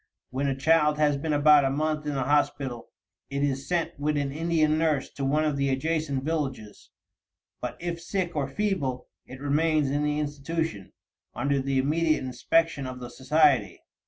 [0.31, 2.89] When a child has been about a month in the hospital,
[3.29, 6.89] it is sent with an Indian nurse to one of the adjacent villages;
[7.61, 10.93] but if sick or feeble, it remains in the institution,
[11.35, 13.79] under the immediate inspection of the society.